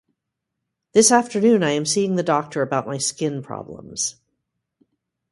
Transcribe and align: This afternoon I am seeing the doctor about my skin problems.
This 0.93 1.11
afternoon 1.11 1.61
I 1.61 1.73
am 1.73 1.85
seeing 1.85 2.15
the 2.15 2.23
doctor 2.23 2.63
about 2.63 2.87
my 2.87 2.97
skin 2.97 3.43
problems. 3.43 4.15